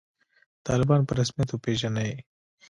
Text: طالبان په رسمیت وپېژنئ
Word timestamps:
طالبان 0.67 1.01
په 1.05 1.13
رسمیت 1.19 1.49
وپېژنئ 1.51 2.11